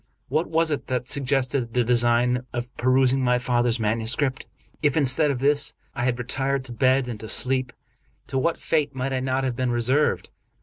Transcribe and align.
What 0.29 0.47
was 0.49 0.71
it 0.71 0.87
that 0.87 1.07
suggested 1.07 1.75
the 1.75 1.83
design 1.83 2.43
of 2.53 2.75
perusing 2.75 3.23
my 3.23 3.37
father's 3.37 3.79
manuscript? 3.79 4.47
If, 4.81 4.97
instead 4.97 5.29
of 5.29 5.37
this, 5.37 5.75
I 5.93 6.05
had 6.05 6.17
retired 6.17 6.65
to 6.65 6.71
bed 6.73 7.07
and 7.07 7.19
to 7.19 7.29
sleep, 7.29 7.71
to 8.25 8.39
what 8.39 8.57
fate 8.57 8.95
might 8.95 9.13
I 9.13 9.19
not 9.19 9.43
have 9.43 9.55
been 9.55 9.69
reserved. 9.69 10.31